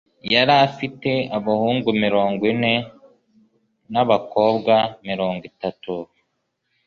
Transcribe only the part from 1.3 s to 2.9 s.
abahungu mirongo ine